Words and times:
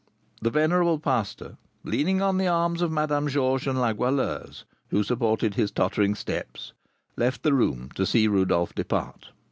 The 0.41 0.49
venerable 0.49 0.97
pastor, 0.97 1.57
leaning 1.83 2.23
on 2.23 2.39
the 2.39 2.47
arms 2.47 2.81
of 2.81 2.91
Madame 2.91 3.27
Georges 3.27 3.67
and 3.67 3.79
La 3.79 3.93
Goualeuse, 3.93 4.65
who 4.89 5.03
supported 5.03 5.53
his 5.53 5.69
tottering 5.69 6.15
steps, 6.15 6.73
left 7.15 7.43
the 7.43 7.53
room 7.53 7.91
to 7.93 8.07
see 8.07 8.27
Rodolph 8.27 8.73
depart. 8.73 9.29